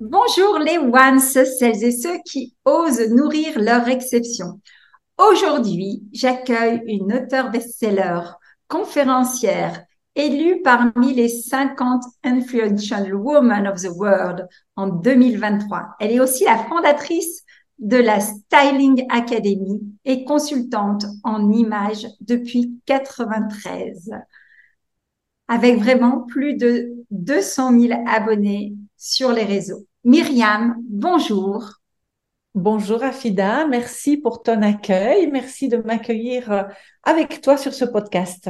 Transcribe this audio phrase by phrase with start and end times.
[0.00, 4.60] Bonjour les ones, celles et ceux qui osent nourrir leur exception.
[5.16, 8.20] Aujourd'hui, j'accueille une auteure best-seller,
[8.68, 9.82] conférencière,
[10.14, 15.96] élue parmi les 50 Influential Women of the World en 2023.
[15.98, 17.42] Elle est aussi la fondatrice
[17.78, 24.10] de la Styling Academy et consultante en images depuis 93.
[25.48, 29.86] Avec vraiment plus de 200 000 abonnés sur les réseaux.
[30.04, 31.68] Myriam, bonjour.
[32.54, 36.62] Bonjour Afida, merci pour ton accueil, merci de m'accueillir euh,
[37.02, 38.48] avec toi sur ce podcast.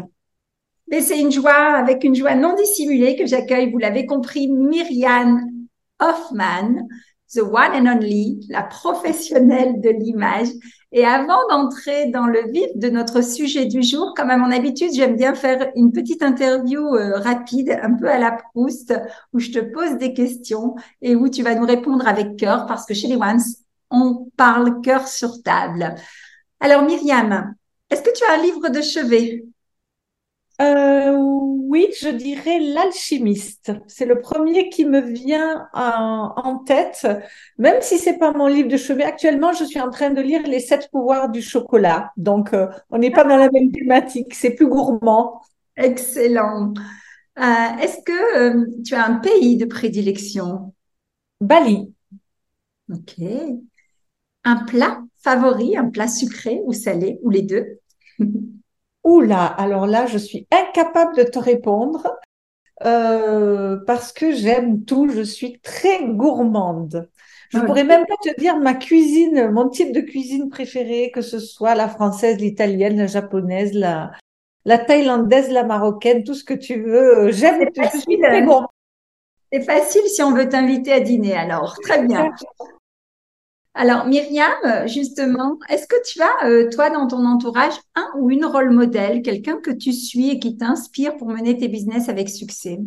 [0.92, 5.50] C'est une joie, avec une joie non dissimulée que j'accueille, vous l'avez compris, Myriam
[5.98, 6.86] Hoffman,
[7.34, 10.48] the one and only, la professionnelle de l'image.
[10.92, 14.92] Et avant d'entrer dans le vif de notre sujet du jour, comme à mon habitude,
[14.94, 18.94] j'aime bien faire une petite interview euh, rapide, un peu à la Proust,
[19.32, 22.86] où je te pose des questions et où tu vas nous répondre avec cœur, parce
[22.86, 23.42] que chez les Ones,
[23.90, 25.94] on parle cœur sur table.
[26.60, 27.54] Alors Myriam,
[27.90, 29.44] est-ce que tu as un livre de chevet?
[30.60, 33.72] Euh, oui, je dirais l'alchimiste.
[33.88, 37.06] C'est le premier qui me vient en, tête,
[37.58, 39.04] même si c'est pas mon livre de chevet.
[39.04, 42.12] Actuellement, je suis en train de lire Les sept pouvoirs du chocolat.
[42.16, 44.34] Donc, euh, on n'est pas dans la même thématique.
[44.34, 45.42] C'est plus gourmand.
[45.76, 46.72] Excellent.
[47.38, 50.74] Euh, est-ce que euh, tu as un pays de prédilection?
[51.40, 51.92] Bali.
[52.90, 53.16] Ok.
[54.44, 57.80] Un plat favori, un plat sucré ou salé, ou les deux?
[59.06, 62.16] Oula, alors là, je suis incapable de te répondre
[62.84, 65.08] euh, parce que j'aime tout.
[65.08, 67.08] Je suis très gourmande.
[67.50, 71.20] Je ne pourrais même pas te dire ma cuisine, mon type de cuisine préférée, que
[71.22, 74.10] ce soit la française, l'italienne, la japonaise, la,
[74.64, 77.30] la thaïlandaise, la marocaine, tout ce que tu veux.
[77.30, 78.66] J'aime, je suis très gourmande.
[79.52, 81.76] C'est facile si on veut t'inviter à dîner, alors.
[81.82, 82.32] Très bien.
[83.78, 88.46] Alors, Myriam, justement, est-ce que tu as, euh, toi, dans ton entourage, un ou une
[88.46, 92.78] rôle modèle, quelqu'un que tu suis et qui t'inspire pour mener tes business avec succès?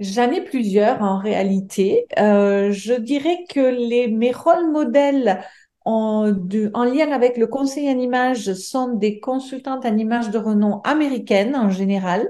[0.00, 2.06] J'en ai plusieurs en réalité.
[2.18, 5.40] Euh, je dirais que les, mes rôles modèles
[5.84, 6.32] en,
[6.74, 11.54] en lien avec le conseil en image sont des consultantes en image de renom américaines
[11.54, 12.28] en général.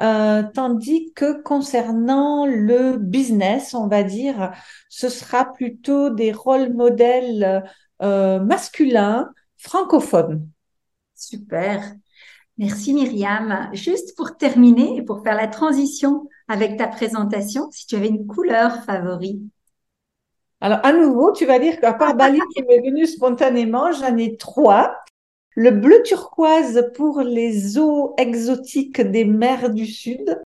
[0.00, 4.50] Euh, tandis que concernant le business, on va dire,
[4.88, 7.64] ce sera plutôt des rôles modèles
[8.02, 10.48] euh, masculins francophones.
[11.14, 11.94] Super.
[12.58, 13.70] Merci Myriam.
[13.72, 18.26] Juste pour terminer et pour faire la transition avec ta présentation, si tu avais une
[18.26, 19.42] couleur favorite.
[20.60, 24.36] Alors, à nouveau, tu vas dire qu'à part Bali qui m'est venu spontanément, j'en ai
[24.36, 24.96] trois
[25.54, 30.40] le bleu turquoise pour les eaux exotiques des mers du Sud,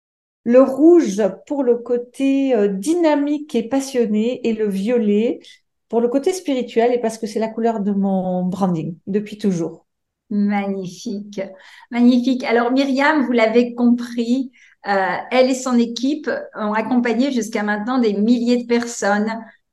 [0.44, 5.40] le rouge pour le côté euh, dynamique et passionné et le violet
[5.90, 9.86] pour le côté spirituel et parce que c'est la couleur de mon branding depuis toujours.
[10.32, 11.42] Magnifique,
[11.92, 12.44] magnifique.
[12.44, 14.52] Alors Myriam, vous l'avez compris,
[14.88, 19.32] euh, elle et son équipe ont accompagné jusqu'à maintenant des milliers de personnes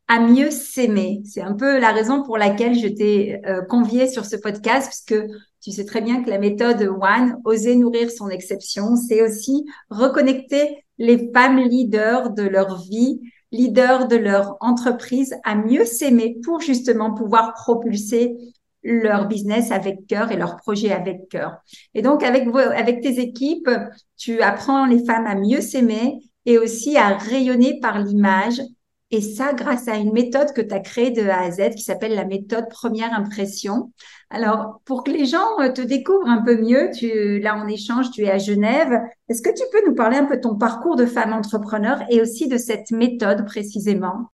[0.09, 1.23] à mieux s'aimer.
[1.25, 5.25] C'est un peu la raison pour laquelle je t'ai euh, conviée sur ce podcast, puisque
[5.61, 10.85] tu sais très bien que la méthode One, oser nourrir son exception, c'est aussi reconnecter
[10.99, 13.21] les femmes leaders de leur vie,
[13.53, 18.37] leaders de leur entreprise à mieux s'aimer pour justement pouvoir propulser
[18.83, 21.57] leur business avec cœur et leur projet avec cœur.
[21.95, 23.71] Et donc, avec, avec tes équipes,
[24.17, 28.61] tu apprends les femmes à mieux s'aimer et aussi à rayonner par l'image
[29.13, 31.83] et ça, grâce à une méthode que tu as créée de A à Z qui
[31.83, 33.93] s'appelle la méthode première impression.
[34.31, 38.11] Alors, pour que les gens euh, te découvrent un peu mieux, tu, là, en échange,
[38.11, 38.99] tu es à Genève.
[39.29, 42.23] Est-ce que tu peux nous parler un peu de ton parcours de femme entrepreneur et
[42.23, 44.31] aussi de cette méthode précisément?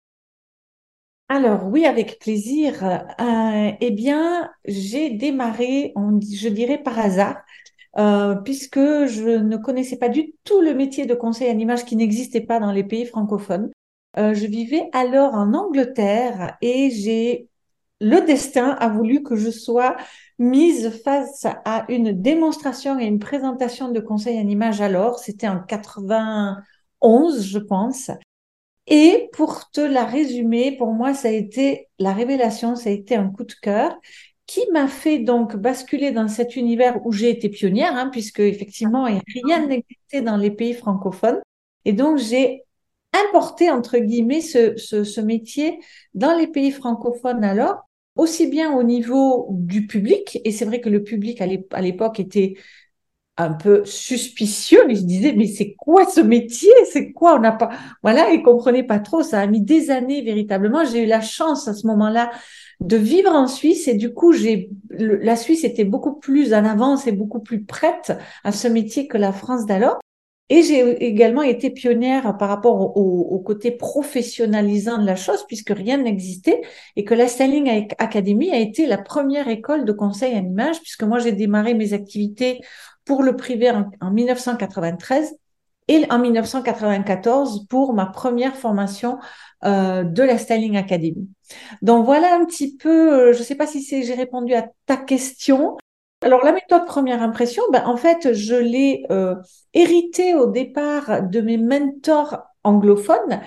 [1.29, 2.83] Alors oui, avec plaisir.
[2.83, 7.37] Euh, eh bien, j'ai démarré, je dirais par hasard,
[7.99, 11.95] euh, puisque je ne connaissais pas du tout le métier de conseil en image qui
[11.95, 13.71] n'existait pas dans les pays francophones.
[14.17, 17.49] Euh, je vivais alors en Angleterre et j'ai
[17.99, 19.95] le destin a voulu que je sois
[20.37, 25.59] mise face à une démonstration et une présentation de conseil en image alors, c'était en
[25.59, 28.11] 91, je pense.
[28.87, 33.15] Et pour te la résumer, pour moi, ça a été la révélation, ça a été
[33.15, 33.95] un coup de cœur
[34.45, 39.05] qui m'a fait donc basculer dans cet univers où j'ai été pionnière, hein, puisque effectivement,
[39.05, 41.41] rien n'existait dans les pays francophones.
[41.85, 42.63] Et donc, j'ai
[43.13, 45.79] importé, entre guillemets, ce, ce, ce métier
[46.13, 50.89] dans les pays francophones alors, aussi bien au niveau du public, et c'est vrai que
[50.89, 52.55] le public à l'époque était
[53.37, 56.71] un peu suspicieux, mais je disais, mais c'est quoi ce métier?
[56.91, 57.35] C'est quoi?
[57.35, 57.69] On n'a pas,
[58.03, 59.23] voilà, ils comprenaient pas trop.
[59.23, 60.85] Ça a mis des années véritablement.
[60.85, 62.31] J'ai eu la chance à ce moment-là
[62.79, 67.07] de vivre en Suisse et du coup, j'ai, la Suisse était beaucoup plus en avance
[67.07, 68.13] et beaucoup plus prête
[68.43, 69.99] à ce métier que la France d'alors.
[70.49, 75.97] Et j'ai également été pionnière par rapport au, côté professionnalisant de la chose, puisque rien
[75.97, 76.61] n'existait,
[76.95, 81.03] et que la Styling Academy a été la première école de conseil en image, puisque
[81.03, 82.61] moi j'ai démarré mes activités
[83.05, 85.35] pour le privé en, 1993
[85.87, 89.19] et en 1994 pour ma première formation
[89.65, 91.27] euh, de la Styling Academy.
[91.81, 94.97] Donc voilà un petit peu, euh, je ne sais pas si j'ai répondu à ta
[94.97, 95.77] question.
[96.23, 99.35] Alors la méthode première impression, ben, en fait, je l'ai euh,
[99.73, 103.41] héritée au départ de mes mentors anglophone.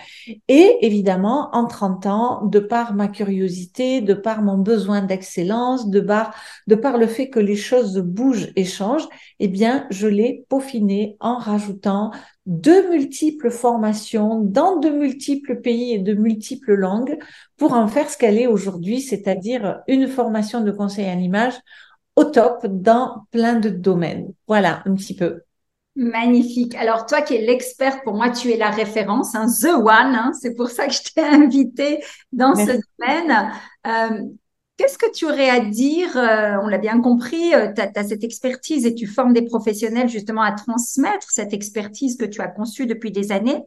[0.49, 6.01] Et évidemment, en 30 ans, de par ma curiosité, de par mon besoin d'excellence, de
[6.01, 6.35] par,
[6.67, 9.09] de par le fait que les choses bougent et changent,
[9.41, 12.11] eh bien, je l'ai peaufiné en rajoutant
[12.45, 17.19] de multiples formations dans de multiples pays et de multiples langues
[17.57, 21.55] pour en faire ce qu'elle est aujourd'hui, c'est-à-dire une formation de conseil en image
[22.17, 24.33] au top dans plein de domaines.
[24.49, 25.43] Voilà un petit peu.
[25.95, 26.75] Magnifique.
[26.75, 30.15] Alors toi qui es l'experte, pour moi tu es la référence, hein, the one.
[30.15, 32.03] Hein, c'est pour ça que je t'ai invité
[32.33, 33.51] dans ce domaine.
[33.87, 34.23] Euh,
[34.77, 38.25] qu'est-ce que tu aurais à dire euh, On l'a bien compris, euh, tu as, cette
[38.25, 42.87] expertise et tu formes des professionnels justement à transmettre cette expertise que tu as conçue
[42.87, 43.63] depuis des années.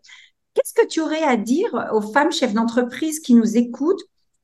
[0.54, 4.04] Qu'est-ce que tu aurais à dire aux femmes chefs d'entreprise qui nous écoutent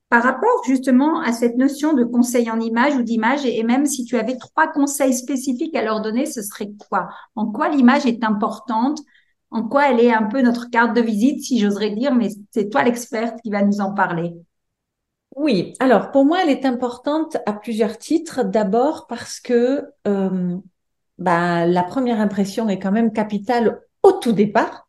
[0.09, 4.05] par rapport justement à cette notion de conseil en image ou d'image, et, même si
[4.05, 7.09] tu avais trois conseils spécifiques à leur donner, ce serait quoi?
[7.35, 8.99] En quoi l'image est importante?
[9.51, 12.69] En quoi elle est un peu notre carte de visite, si j'oserais dire, mais c'est
[12.69, 14.33] toi l'experte qui va nous en parler?
[15.35, 18.43] Oui, alors pour moi, elle est importante à plusieurs titres.
[18.43, 20.57] D'abord parce que euh,
[21.17, 24.84] bah, la première impression est quand même capitale au tout départ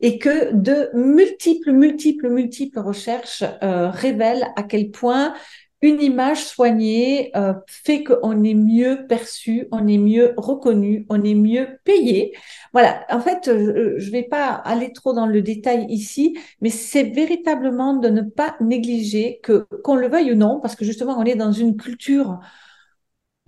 [0.00, 5.34] et que de multiples, multiples, multiples recherches euh, révèlent à quel point
[5.80, 11.36] une image soignée euh, fait qu'on est mieux perçu, on est mieux reconnu, on est
[11.36, 12.36] mieux payé.
[12.72, 17.04] Voilà, en fait, je ne vais pas aller trop dans le détail ici, mais c'est
[17.04, 21.24] véritablement de ne pas négliger que, qu'on le veuille ou non, parce que justement, on
[21.24, 22.40] est dans une culture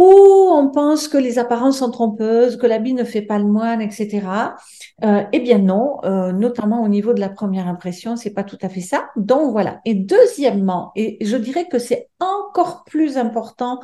[0.00, 3.82] où on pense que les apparences sont trompeuses, que l'habit ne fait pas le moine,
[3.82, 4.56] etc.
[5.04, 8.56] Euh, eh bien non, euh, notamment au niveau de la première impression, c'est pas tout
[8.62, 9.10] à fait ça.
[9.16, 9.82] Donc voilà.
[9.84, 13.78] Et deuxièmement, et je dirais que c'est encore plus important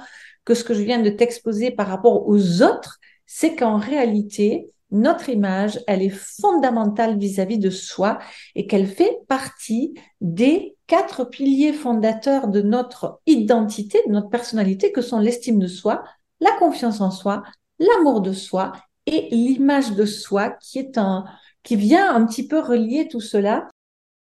[0.46, 5.28] que ce que je viens de t'exposer par rapport aux autres, c'est qu'en réalité, notre
[5.28, 8.18] image, elle est fondamentale vis-à-vis -vis de soi
[8.54, 15.02] et qu'elle fait partie des quatre piliers fondateurs de notre identité, de notre personnalité, que
[15.02, 16.04] sont l'estime de soi,
[16.40, 17.42] la confiance en soi,
[17.78, 18.72] l'amour de soi
[19.06, 21.24] et l'image de soi qui est un,
[21.62, 23.68] qui vient un petit peu relier tout cela.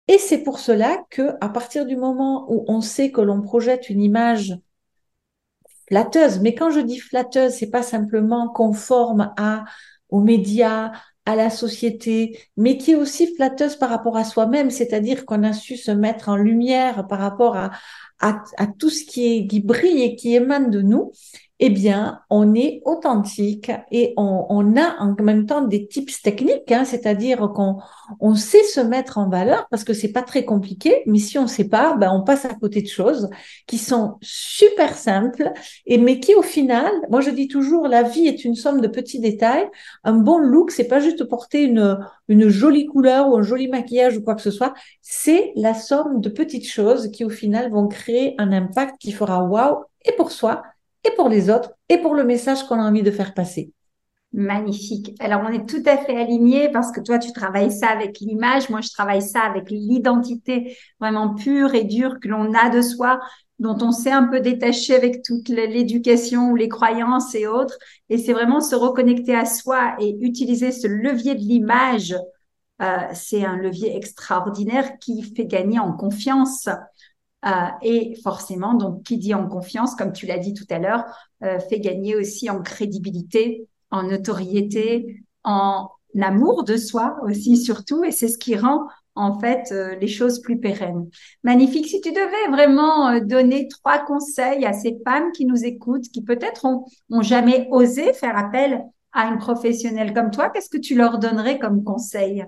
[0.07, 3.89] Et c'est pour cela que, à partir du moment où on sait que l'on projette
[3.89, 4.55] une image
[5.87, 9.65] flatteuse, mais quand je dis flatteuse, c'est pas simplement conforme à
[10.11, 10.91] aux médias,
[11.25, 15.53] à la société, mais qui est aussi flatteuse par rapport à soi-même, c'est-à-dire qu'on a
[15.53, 17.71] su se mettre en lumière par rapport à,
[18.77, 21.11] tout ce qui brille et qui émane de nous,
[21.63, 26.85] eh bien, on est authentique et on, a en même temps des tips techniques, hein,
[26.85, 27.77] c'est-à-dire qu'on
[28.19, 31.45] on sait se mettre en valeur parce que c'est pas très compliqué, mais si on
[31.45, 33.29] sait pas, ben on passe à côté de choses
[33.67, 35.51] qui sont super simples
[35.85, 38.87] et mais qui au final, moi je dis toujours, la vie est une somme de
[38.87, 39.67] petits détails.
[40.03, 44.17] Un bon look, c'est pas juste porter une une jolie couleur ou un joli maquillage
[44.17, 47.87] ou quoi que ce soit, c'est la somme de petites choses qui au final vont
[47.87, 50.63] créer un impact qui fera waouh et pour soi
[51.03, 53.73] et pour les autres et pour le message qu'on a envie de faire passer.
[54.33, 55.13] Magnifique.
[55.19, 58.69] Alors, on est tout à fait alignés parce que toi, tu travailles ça avec l'image.
[58.69, 63.19] Moi, je travaille ça avec l'identité vraiment pure et dure que l'on a de soi,
[63.59, 67.77] dont on s'est un peu détaché avec toute l'éducation ou les croyances et autres.
[68.09, 72.15] Et c'est vraiment se reconnecter à soi et utiliser ce levier de l'image.
[72.81, 76.69] Euh, c'est un levier extraordinaire qui fait gagner en confiance.
[77.45, 77.49] Euh,
[77.81, 81.03] et forcément, donc, qui dit en confiance, comme tu l'as dit tout à l'heure,
[81.43, 85.89] euh, fait gagner aussi en crédibilité en notoriété, en
[86.21, 90.39] amour de soi aussi surtout, et c'est ce qui rend en fait euh, les choses
[90.39, 91.09] plus pérennes.
[91.43, 91.87] Magnifique.
[91.87, 96.65] Si tu devais vraiment donner trois conseils à ces femmes qui nous écoutent, qui peut-être
[96.65, 101.17] ont, ont jamais osé faire appel à une professionnelle comme toi, qu'est-ce que tu leur
[101.17, 102.45] donnerais comme conseil?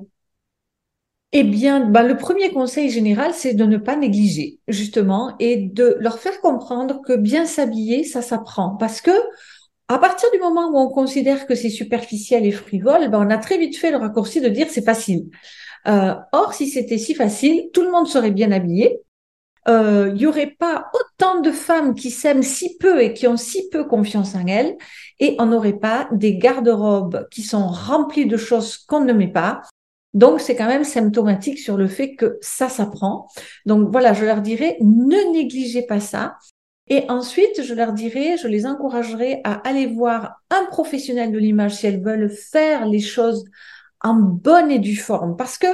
[1.34, 5.98] Eh bien, bah, le premier conseil général, c'est de ne pas négliger, justement, et de
[6.00, 8.75] leur faire comprendre que bien s'habiller, ça s'apprend.
[8.78, 9.12] Parce que
[9.90, 13.38] à partir du moment où on considère que c'est superficiel et frivole, ben on a
[13.38, 15.25] très vite fait le raccourci de dire c'est facile.
[15.88, 19.02] Euh, or, si c'était si facile, tout le monde serait bien habillé.
[19.68, 23.38] Euh, il n'y aurait pas autant de femmes qui s'aiment si peu et qui ont
[23.38, 24.75] si peu confiance en elles,
[25.20, 29.62] et on n'aurait pas des garde-robes qui sont remplies de choses qu'on ne met pas.
[30.13, 33.27] Donc, c'est quand même symptomatique sur le fait que ça s'apprend.
[33.65, 36.38] Donc, voilà, je leur dirais, ne négligez pas ça.
[36.88, 41.75] Et ensuite, je leur dirais, je les encouragerai à aller voir un professionnel de l'image
[41.75, 43.46] si elles veulent faire les choses
[44.01, 45.36] en bonne et due forme.
[45.38, 45.67] Parce que,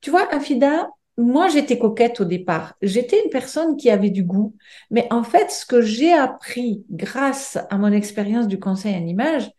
[0.00, 2.74] tu vois, Afida, moi, j'étais coquette au départ.
[2.82, 4.56] J'étais une personne qui avait du goût.
[4.90, 9.50] Mais en fait, ce que j'ai appris grâce à mon expérience du conseil en image,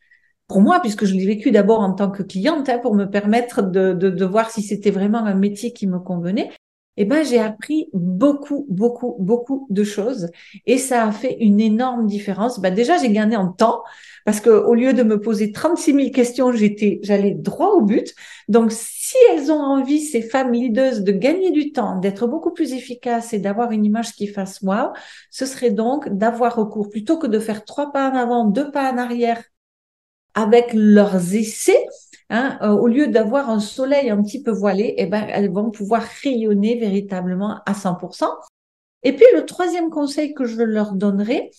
[0.48, 3.62] pour moi, puisque je l'ai vécu d'abord en tant que cliente, hein, pour me permettre
[3.62, 6.52] de, de, de voir si c'était vraiment un métier qui me convenait,
[6.98, 10.30] eh ben, j'ai appris beaucoup, beaucoup, beaucoup de choses
[10.66, 12.60] et ça a fait une énorme différence.
[12.60, 13.84] Ben, déjà, j'ai gagné en temps
[14.24, 18.14] parce que au lieu de me poser 36 000 questions, j'étais, j'allais droit au but.
[18.48, 22.74] Donc, si elles ont envie, ces femmes leaders, de gagner du temps, d'être beaucoup plus
[22.74, 24.94] efficaces et d'avoir une image qui fasse wow,
[25.32, 28.92] ce serait donc d'avoir recours plutôt que de faire trois pas en avant, deux pas
[28.92, 29.44] en arrière
[30.36, 31.86] avec leurs essais,
[32.32, 35.70] Hein, euh, au lieu d'avoir un soleil un petit peu voilé, eh ben, elles vont
[35.70, 38.26] pouvoir rayonner véritablement à 100%.
[39.04, 41.52] Et puis le troisième conseil que je leur donnerai,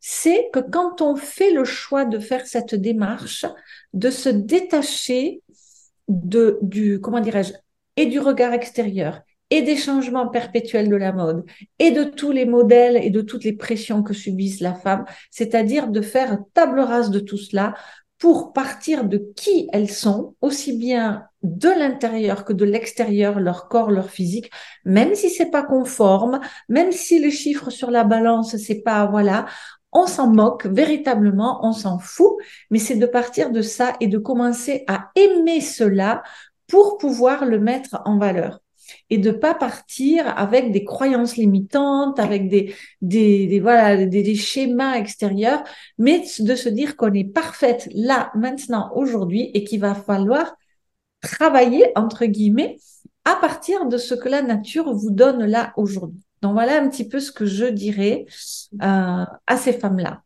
[0.00, 3.46] c'est que quand on fait le choix de faire cette démarche,
[3.94, 5.42] de se détacher
[6.08, 7.52] de, du, comment dirais-je,
[7.96, 9.20] et du regard extérieur,
[9.50, 11.44] et des changements perpétuels de la mode,
[11.78, 15.88] et de tous les modèles et de toutes les pressions que subissent la femme, c'est-à-dire
[15.88, 17.74] de faire table rase de tout cela
[18.18, 23.90] pour partir de qui elles sont, aussi bien de l'intérieur que de l'extérieur, leur corps,
[23.90, 24.50] leur physique,
[24.84, 29.46] même si c'est pas conforme, même si les chiffres sur la balance, c'est pas, voilà,
[29.92, 32.36] on s'en moque véritablement, on s'en fout,
[32.70, 36.22] mais c'est de partir de ça et de commencer à aimer cela
[36.66, 38.60] pour pouvoir le mettre en valeur
[39.10, 44.94] et de pas partir avec des croyances limitantes, avec des, des, voilà, des, des, schémas
[44.96, 45.62] extérieurs,
[45.98, 50.54] mais de se dire qu'on est parfaite là, maintenant, aujourd'hui et qu'il va falloir
[51.20, 52.78] travailler, entre guillemets,
[53.24, 56.22] à partir de ce que la nature vous donne là aujourd'hui.
[56.42, 58.26] Donc voilà un petit peu ce que je dirais
[58.82, 60.22] euh, à ces femmes-là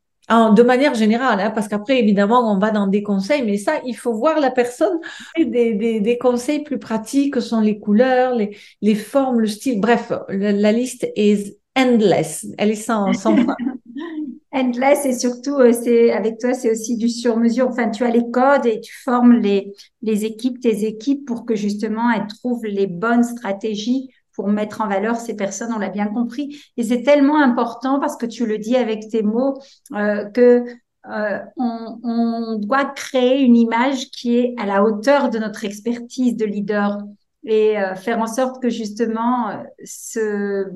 [0.54, 3.94] de manière générale, hein, parce qu'après, évidemment, on va dans des conseils, mais ça, il
[3.94, 4.98] faut voir la personne.
[5.36, 9.80] Des, des, des conseils plus pratiques sont les couleurs, les, les formes, le style.
[9.80, 12.46] Bref, la, liste est endless.
[12.58, 13.56] Elle est sans, sans fin.
[14.52, 17.68] endless et surtout, euh, c'est avec toi, c'est aussi du sur-mesure.
[17.68, 19.72] Enfin, tu as les codes et tu formes les,
[20.02, 24.88] les équipes, tes équipes pour que justement elles trouvent les bonnes stratégies pour mettre en
[24.88, 26.60] valeur ces personnes, on l'a bien compris.
[26.76, 29.58] Et c'est tellement important parce que tu le dis avec tes mots
[29.94, 30.64] euh, que
[31.10, 36.36] euh, on, on, doit créer une image qui est à la hauteur de notre expertise
[36.36, 36.98] de leader
[37.44, 40.66] et euh, faire en sorte que justement euh, ce,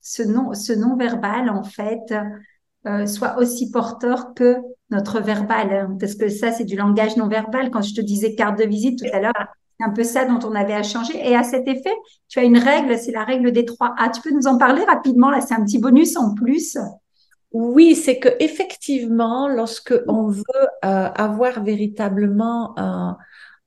[0.00, 2.14] ce non ce non verbal en fait
[2.86, 4.56] euh, soit aussi porteur que
[4.90, 8.58] notre verbal parce que ça c'est du langage non verbal quand je te disais carte
[8.58, 9.46] de visite tout à l'heure
[9.80, 11.18] un peu ça dont on avait à changer.
[11.18, 11.94] Et à cet effet,
[12.28, 14.08] tu as une règle, c'est la règle des trois A.
[14.08, 16.78] Tu peux nous en parler rapidement Là, c'est un petit bonus en plus.
[17.52, 20.42] Oui, c'est que effectivement, lorsque on veut
[20.84, 23.16] euh, avoir véritablement un,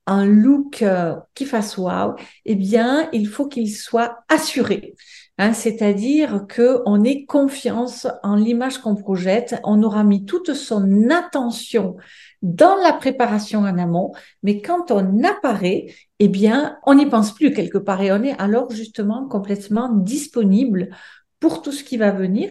[0.06, 2.14] un look euh, qui fasse wow,
[2.44, 4.94] eh bien, il faut qu'il soit assuré.
[5.38, 9.58] Hein, c'est-à-dire que on ait confiance en l'image qu'on projette.
[9.64, 11.96] On aura mis toute son attention
[12.42, 17.52] dans la préparation en amont, mais quand on apparaît, eh bien, on n'y pense plus
[17.52, 20.90] quelque part et on est alors justement complètement disponible
[21.38, 22.50] pour tout ce qui va venir.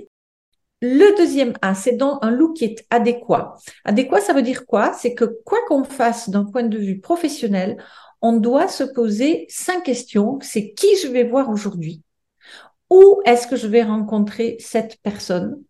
[0.82, 3.56] le deuxième A, c'est donc un look qui est adéquat.
[3.84, 4.94] Adéquat, ça veut dire quoi?
[4.94, 7.78] C'est que quoi qu'on fasse d'un point de vue professionnel,
[8.22, 10.40] on doit se poser cinq questions.
[10.42, 12.02] C'est qui je vais voir aujourd'hui?
[12.90, 15.62] Où est-ce que je vais rencontrer cette personne?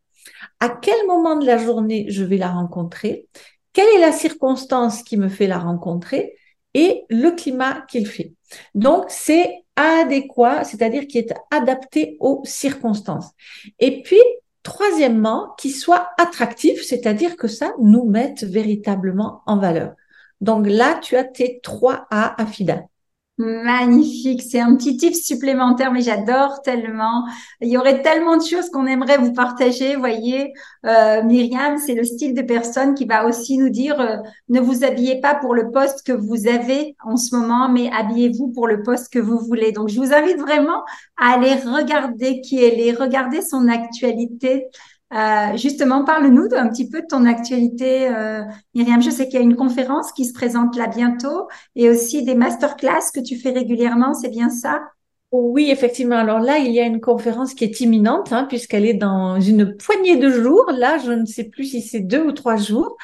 [0.60, 3.28] À quel moment de la journée je vais la rencontrer?
[3.80, 6.36] Quelle est la circonstance qui me fait la rencontrer
[6.74, 8.34] Et le climat qu'il fait.
[8.76, 13.32] Donc, c'est adéquat, c'est-à-dire qui est adapté aux circonstances.
[13.80, 14.20] Et puis,
[14.62, 19.94] Troisièmement, qu'il soit attractif, c'est-à-dire que ça nous mette véritablement en valeur.
[20.42, 22.84] Donc là, tu as tes trois A affida.
[23.40, 27.24] Magnifique, c'est un petit tip supplémentaire, mais j'adore tellement.
[27.62, 29.96] Il y aurait tellement de choses qu'on aimerait vous partager.
[29.96, 30.52] Voyez,
[30.86, 34.18] euh, Myriam, c'est le style de personne qui va aussi nous dire euh,
[34.50, 38.50] ne vous habillez pas pour le poste que vous avez en ce moment, mais habillez-vous
[38.50, 39.72] pour le poste que vous voulez.
[39.72, 40.84] Donc, je vous invite vraiment
[41.16, 44.66] à aller regarder qui elle est, regarder son actualité.
[45.14, 48.44] Euh, justement, parle-nous un petit peu de ton actualité, euh,
[48.76, 49.02] Myriam.
[49.02, 52.36] Je sais qu'il y a une conférence qui se présente là bientôt et aussi des
[52.36, 54.82] masterclass que tu fais régulièrement, c'est bien ça?
[55.32, 56.16] Oui, effectivement.
[56.16, 59.78] Alors là, il y a une conférence qui est imminente hein, puisqu'elle est dans une
[59.78, 60.66] poignée de jours.
[60.76, 62.98] Là, je ne sais plus si c'est deux ou trois jours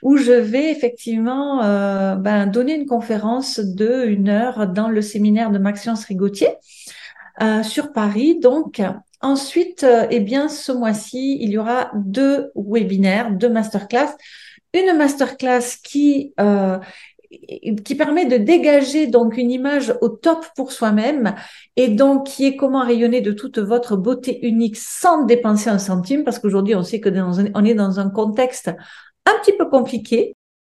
[0.00, 5.50] où je vais effectivement euh, ben, donner une conférence de une heure dans le séminaire
[5.50, 6.50] de Maxence Rigotier.
[7.40, 8.38] Euh, sur Paris.
[8.38, 8.82] Donc,
[9.22, 14.16] Ensuite, euh, eh bien, ce mois-ci, il y aura deux webinaires, deux masterclass.
[14.74, 16.78] Une masterclass qui euh,
[17.84, 21.34] qui permet de dégager donc une image au top pour soi-même
[21.76, 26.24] et donc qui est comment rayonner de toute votre beauté unique sans dépenser un centime
[26.24, 27.08] parce qu'aujourd'hui on sait que
[27.54, 28.70] on est dans un contexte
[29.24, 30.34] un petit peu compliqué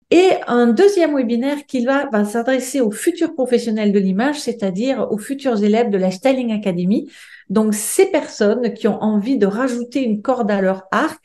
[0.09, 5.61] et un deuxième webinaire qui va, s'adresser aux futurs professionnels de l'image, c'est-à-dire aux futurs
[5.63, 7.11] élèves de la Styling Academy.
[7.49, 11.19] Donc, ces personnes qui ont envie de rajouter une corde à leur arc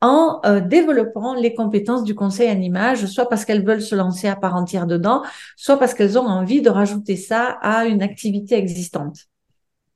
[0.00, 4.28] en euh, développant les compétences du conseil en image, soit parce qu'elles veulent se lancer
[4.28, 5.22] à part entière dedans,
[5.56, 9.28] soit parce qu'elles ont envie de rajouter ça à une activité existante.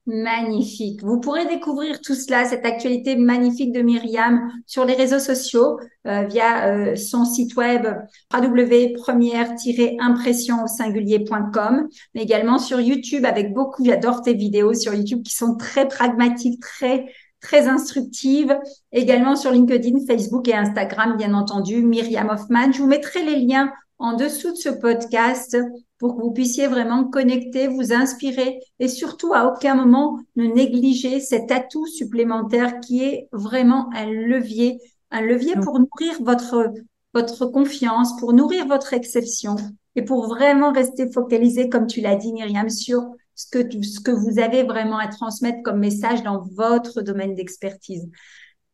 [0.05, 1.01] Magnifique.
[1.05, 5.79] Vous pourrez découvrir tout cela, cette actualité magnifique de Myriam sur les réseaux sociaux
[6.09, 7.87] euh, via euh, son site web
[8.35, 11.87] www.première-impression au singulier.com,
[12.17, 16.61] mais également sur YouTube avec beaucoup, j'adore tes vidéos sur YouTube qui sont très pragmatiques,
[16.61, 17.07] très
[17.42, 18.57] très instructives.
[18.92, 22.72] Également sur LinkedIn, Facebook et Instagram, bien entendu, Myriam Hoffman.
[22.72, 25.57] Je vous mettrai les liens en dessous de ce podcast
[25.98, 31.20] pour que vous puissiez vraiment connecter, vous inspirer et surtout à aucun moment ne négliger
[31.20, 34.81] cet atout supplémentaire qui est vraiment un levier,
[35.12, 36.72] un levier pour nourrir votre,
[37.14, 39.55] votre confiance, pour nourrir votre exception
[39.94, 43.02] et pour vraiment rester focalisé, comme tu l'as dit, Myriam, sur
[43.35, 48.09] ce que, ce que vous avez vraiment à transmettre comme message dans votre domaine d'expertise.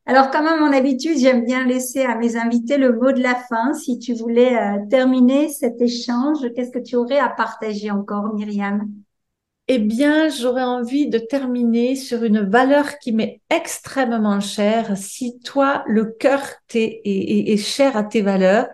[0.09, 3.35] Alors, comme à mon habitude, j'aime bien laisser à mes invités le mot de la
[3.35, 3.75] fin.
[3.75, 8.89] Si tu voulais euh, terminer cet échange, qu'est-ce que tu aurais à partager encore, Myriam?
[9.71, 14.97] Eh bien, j'aurais envie de terminer sur une valeur qui m'est extrêmement chère.
[14.97, 16.41] Si toi, le cœur
[16.73, 18.69] est, est, cher à tes valeurs,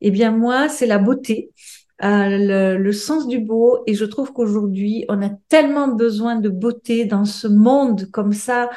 [0.00, 1.50] eh bien, moi, c'est la beauté.
[2.04, 6.48] Euh, le, le, sens du beau et je trouve qu'aujourd'hui on a tellement besoin de
[6.48, 8.70] beauté dans ce monde comme ça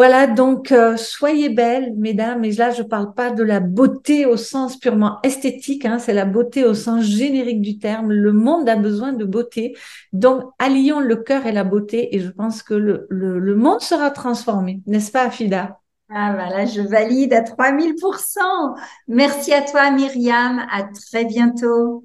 [0.00, 2.42] voilà, donc euh, soyez belles, mesdames.
[2.44, 6.14] Et là, je ne parle pas de la beauté au sens purement esthétique, hein, c'est
[6.14, 8.10] la beauté au sens générique du terme.
[8.10, 9.76] Le monde a besoin de beauté.
[10.14, 12.16] Donc, allions le cœur et la beauté.
[12.16, 15.79] Et je pense que le, le, monde sera transformé, n'est-ce pas, Afida
[16.12, 18.76] ah voilà, je valide à 3000%.
[19.08, 20.66] Merci à toi, Myriam.
[20.70, 22.02] À très bientôt.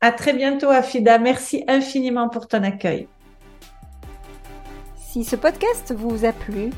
[0.00, 1.18] À très bientôt, Afida.
[1.18, 3.08] Merci infiniment pour ton accueil.
[4.96, 6.70] Si ce podcast vous a plu,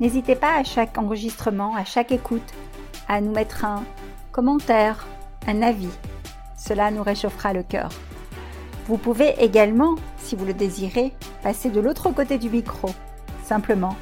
[0.00, 2.54] N'hésitez pas à chaque enregistrement, à chaque écoute,
[3.08, 3.82] à nous mettre un
[4.30, 5.08] commentaire,
[5.48, 5.90] un avis.
[6.56, 7.90] Cela nous réchauffera le cœur.
[8.86, 12.90] Vous pouvez également, si vous le désirez, passer de l'autre côté du micro,
[13.42, 13.96] simplement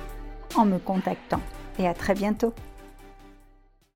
[0.54, 1.40] en me contactant.
[1.79, 2.53] Et à très bientôt.